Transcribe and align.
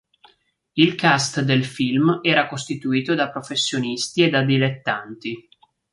Il 0.77 0.95
cast 0.95 1.41
del 1.41 1.63
film 1.63 2.21
era 2.23 2.47
costituito 2.47 3.13
da 3.13 3.29
professionisti 3.29 4.23
e 4.23 4.29
da 4.31 4.41
dilettanti. 4.41 5.47